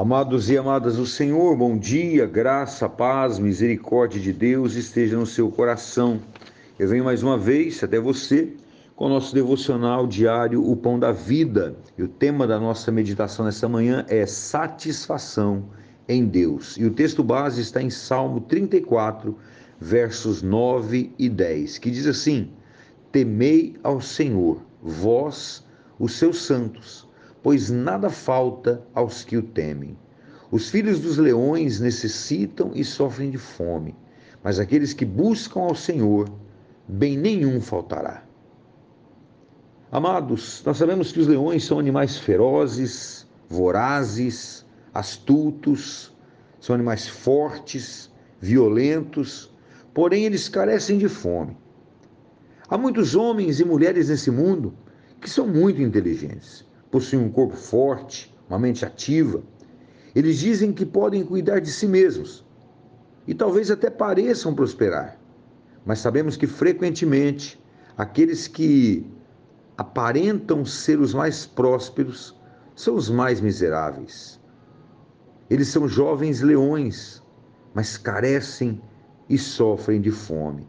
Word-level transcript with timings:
Amados 0.00 0.48
e 0.48 0.56
amadas 0.56 0.96
do 0.96 1.04
Senhor, 1.04 1.54
bom 1.54 1.76
dia, 1.76 2.24
graça, 2.24 2.88
paz, 2.88 3.38
misericórdia 3.38 4.18
de 4.18 4.32
Deus 4.32 4.74
esteja 4.74 5.18
no 5.18 5.26
seu 5.26 5.50
coração. 5.50 6.18
Eu 6.78 6.88
venho 6.88 7.04
mais 7.04 7.22
uma 7.22 7.36
vez 7.36 7.84
até 7.84 8.00
você 8.00 8.50
com 8.96 9.04
o 9.04 9.08
nosso 9.10 9.34
devocional 9.34 10.06
diário, 10.06 10.66
O 10.66 10.74
Pão 10.74 10.98
da 10.98 11.12
Vida. 11.12 11.76
E 11.98 12.02
o 12.02 12.08
tema 12.08 12.46
da 12.46 12.58
nossa 12.58 12.90
meditação 12.90 13.44
nessa 13.44 13.68
manhã 13.68 14.06
é 14.08 14.24
satisfação 14.24 15.64
em 16.08 16.24
Deus. 16.24 16.78
E 16.78 16.86
o 16.86 16.94
texto 16.94 17.22
base 17.22 17.60
está 17.60 17.82
em 17.82 17.90
Salmo 17.90 18.40
34, 18.40 19.36
versos 19.78 20.40
9 20.40 21.12
e 21.18 21.28
10, 21.28 21.76
que 21.76 21.90
diz 21.90 22.06
assim: 22.06 22.48
Temei 23.12 23.76
ao 23.82 24.00
Senhor, 24.00 24.62
vós, 24.82 25.62
os 25.98 26.14
seus 26.14 26.40
santos 26.40 27.09
pois 27.42 27.70
nada 27.70 28.10
falta 28.10 28.82
aos 28.94 29.24
que 29.24 29.36
o 29.36 29.42
temem. 29.42 29.96
Os 30.50 30.68
filhos 30.68 31.00
dos 31.00 31.16
leões 31.16 31.80
necessitam 31.80 32.72
e 32.74 32.84
sofrem 32.84 33.30
de 33.30 33.38
fome, 33.38 33.94
mas 34.42 34.58
aqueles 34.58 34.92
que 34.92 35.04
buscam 35.04 35.60
ao 35.60 35.74
Senhor, 35.74 36.28
bem 36.88 37.16
nenhum 37.16 37.60
faltará. 37.60 38.24
Amados, 39.92 40.62
nós 40.64 40.76
sabemos 40.76 41.12
que 41.12 41.20
os 41.20 41.26
leões 41.26 41.64
são 41.64 41.78
animais 41.78 42.16
ferozes, 42.16 43.26
vorazes, 43.48 44.64
astutos, 44.94 46.12
são 46.60 46.74
animais 46.74 47.08
fortes, 47.08 48.10
violentos, 48.40 49.50
porém 49.92 50.24
eles 50.24 50.48
carecem 50.48 50.98
de 50.98 51.08
fome. 51.08 51.56
Há 52.68 52.78
muitos 52.78 53.16
homens 53.16 53.58
e 53.58 53.64
mulheres 53.64 54.08
nesse 54.08 54.30
mundo 54.30 54.74
que 55.20 55.28
são 55.28 55.46
muito 55.46 55.82
inteligentes, 55.82 56.64
possuem 56.90 57.22
um 57.22 57.30
corpo 57.30 57.56
forte, 57.56 58.34
uma 58.48 58.58
mente 58.58 58.84
ativa. 58.84 59.42
Eles 60.14 60.38
dizem 60.38 60.72
que 60.72 60.84
podem 60.84 61.24
cuidar 61.24 61.60
de 61.60 61.70
si 61.70 61.86
mesmos 61.86 62.44
e 63.26 63.34
talvez 63.34 63.70
até 63.70 63.88
pareçam 63.88 64.54
prosperar, 64.54 65.18
mas 65.84 66.00
sabemos 66.00 66.36
que 66.36 66.46
frequentemente 66.46 67.60
aqueles 67.96 68.48
que 68.48 69.06
aparentam 69.76 70.64
ser 70.64 70.98
os 70.98 71.14
mais 71.14 71.46
prósperos 71.46 72.36
são 72.74 72.96
os 72.96 73.08
mais 73.08 73.40
miseráveis. 73.40 74.40
Eles 75.48 75.68
são 75.68 75.88
jovens 75.88 76.40
leões, 76.40 77.22
mas 77.74 77.96
carecem 77.96 78.80
e 79.28 79.38
sofrem 79.38 80.00
de 80.00 80.10
fome. 80.10 80.66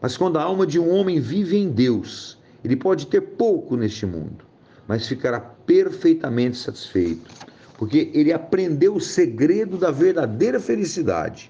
Mas 0.00 0.16
quando 0.16 0.38
a 0.38 0.42
alma 0.42 0.66
de 0.66 0.78
um 0.78 0.90
homem 0.90 1.20
vive 1.20 1.56
em 1.56 1.70
Deus, 1.70 2.40
ele 2.64 2.76
pode 2.76 3.06
ter 3.06 3.20
pouco 3.20 3.76
neste 3.76 4.06
mundo, 4.06 4.44
mas 4.90 5.06
ficará 5.06 5.38
perfeitamente 5.38 6.56
satisfeito, 6.56 7.30
porque 7.78 8.10
ele 8.12 8.32
aprendeu 8.32 8.96
o 8.96 9.00
segredo 9.00 9.78
da 9.78 9.92
verdadeira 9.92 10.58
felicidade. 10.58 11.48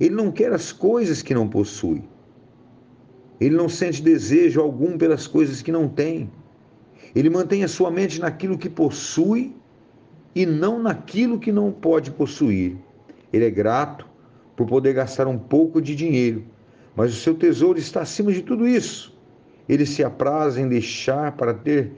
Ele 0.00 0.16
não 0.16 0.32
quer 0.32 0.52
as 0.52 0.72
coisas 0.72 1.22
que 1.22 1.32
não 1.32 1.46
possui. 1.46 2.02
Ele 3.40 3.54
não 3.54 3.68
sente 3.68 4.02
desejo 4.02 4.60
algum 4.60 4.98
pelas 4.98 5.28
coisas 5.28 5.62
que 5.62 5.70
não 5.70 5.88
tem. 5.88 6.28
Ele 7.14 7.30
mantém 7.30 7.62
a 7.62 7.68
sua 7.68 7.88
mente 7.88 8.20
naquilo 8.20 8.58
que 8.58 8.68
possui 8.68 9.54
e 10.34 10.44
não 10.44 10.82
naquilo 10.82 11.38
que 11.38 11.52
não 11.52 11.70
pode 11.70 12.10
possuir. 12.10 12.76
Ele 13.32 13.44
é 13.44 13.50
grato 13.50 14.08
por 14.56 14.66
poder 14.66 14.92
gastar 14.92 15.28
um 15.28 15.38
pouco 15.38 15.80
de 15.80 15.94
dinheiro, 15.94 16.44
mas 16.96 17.12
o 17.12 17.16
seu 17.16 17.36
tesouro 17.36 17.78
está 17.78 18.00
acima 18.00 18.32
de 18.32 18.42
tudo 18.42 18.66
isso. 18.66 19.16
Ele 19.68 19.86
se 19.86 20.02
apraz 20.02 20.58
em 20.58 20.66
deixar 20.68 21.30
para 21.36 21.54
ter 21.54 21.92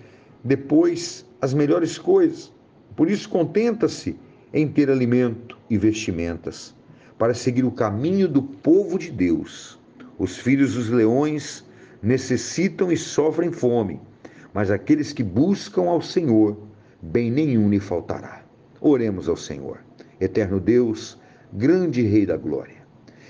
depois 0.46 1.26
as 1.40 1.52
melhores 1.52 1.98
coisas. 1.98 2.52
Por 2.94 3.10
isso, 3.10 3.28
contenta-se 3.28 4.16
em 4.54 4.68
ter 4.68 4.88
alimento 4.88 5.58
e 5.68 5.76
vestimentas, 5.76 6.74
para 7.18 7.34
seguir 7.34 7.64
o 7.64 7.70
caminho 7.70 8.28
do 8.28 8.42
povo 8.42 8.98
de 8.98 9.10
Deus. 9.10 9.78
Os 10.18 10.38
filhos 10.38 10.74
dos 10.74 10.88
leões 10.88 11.64
necessitam 12.00 12.92
e 12.92 12.96
sofrem 12.96 13.50
fome, 13.50 14.00
mas 14.54 14.70
aqueles 14.70 15.12
que 15.12 15.22
buscam 15.22 15.88
ao 15.88 16.00
Senhor, 16.00 16.56
bem 17.02 17.30
nenhum 17.30 17.68
lhe 17.68 17.80
faltará. 17.80 18.42
Oremos 18.80 19.28
ao 19.28 19.36
Senhor. 19.36 19.80
Eterno 20.20 20.60
Deus, 20.60 21.18
grande 21.52 22.02
Rei 22.02 22.24
da 22.24 22.36
Glória, 22.36 22.86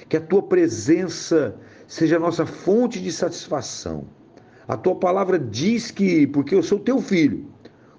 que 0.09 0.17
a 0.17 0.21
tua 0.21 0.43
presença 0.43 1.57
seja 1.89 2.17
a 2.17 2.21
nossa 2.21 2.45
fonte 2.45 3.01
de 3.01 3.11
satisfação 3.11 4.07
a 4.69 4.77
tua 4.77 4.95
palavra 4.97 5.39
diz 5.39 5.91
que, 5.91 6.27
porque 6.27 6.55
eu 6.55 6.63
sou 6.63 6.79
teu 6.79 7.01
filho, 7.01 7.47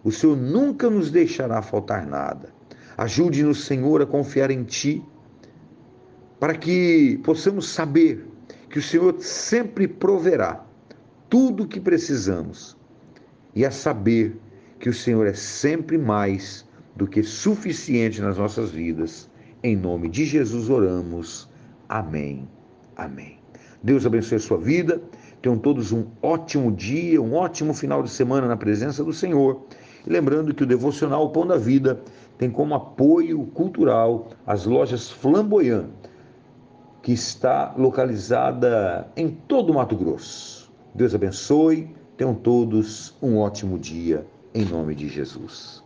o 0.03 0.11
Senhor 0.11 0.35
nunca 0.35 0.89
nos 0.89 1.11
deixará 1.11 1.61
faltar 1.61 2.05
nada. 2.05 2.53
Ajude-nos, 2.97 3.65
Senhor, 3.65 4.01
a 4.01 4.05
confiar 4.05 4.51
em 4.51 4.63
Ti, 4.63 5.03
para 6.39 6.55
que 6.55 7.19
possamos 7.23 7.69
saber 7.69 8.25
que 8.69 8.79
o 8.79 8.81
Senhor 8.81 9.15
sempre 9.19 9.87
proverá 9.87 10.65
tudo 11.29 11.63
o 11.63 11.67
que 11.67 11.79
precisamos 11.79 12.77
e 13.55 13.65
a 13.65 13.71
saber 13.71 14.37
que 14.79 14.89
o 14.89 14.93
Senhor 14.93 15.25
é 15.25 15.33
sempre 15.33 15.97
mais 15.97 16.65
do 16.95 17.07
que 17.07 17.23
suficiente 17.23 18.21
nas 18.21 18.37
nossas 18.37 18.71
vidas. 18.71 19.29
Em 19.63 19.75
nome 19.75 20.09
de 20.09 20.25
Jesus 20.25 20.69
oramos. 20.69 21.49
Amém. 21.89 22.47
Amém. 22.95 23.39
Deus 23.81 24.05
abençoe 24.05 24.37
a 24.37 24.41
sua 24.41 24.57
vida. 24.57 25.01
Tenham 25.41 25.57
todos 25.57 25.91
um 25.91 26.05
ótimo 26.21 26.71
dia, 26.71 27.21
um 27.21 27.35
ótimo 27.35 27.73
final 27.73 28.01
de 28.01 28.09
semana 28.09 28.47
na 28.47 28.57
presença 28.57 29.03
do 29.03 29.13
Senhor. 29.13 29.61
E 30.05 30.09
lembrando 30.09 30.53
que 30.53 30.63
o 30.63 30.67
devocional 30.67 31.25
o 31.25 31.29
Pão 31.29 31.45
da 31.45 31.57
Vida 31.57 32.01
tem 32.37 32.49
como 32.49 32.73
apoio 32.75 33.45
cultural 33.47 34.29
as 34.45 34.65
lojas 34.65 35.09
Flamboyant, 35.09 35.87
que 37.01 37.11
está 37.11 37.73
localizada 37.77 39.07
em 39.15 39.29
todo 39.29 39.71
o 39.71 39.75
Mato 39.75 39.95
Grosso. 39.95 40.71
Deus 40.93 41.13
abençoe. 41.13 41.95
Tenham 42.17 42.33
todos 42.33 43.15
um 43.21 43.37
ótimo 43.37 43.77
dia, 43.77 44.25
em 44.53 44.65
nome 44.65 44.95
de 44.95 45.07
Jesus. 45.07 45.83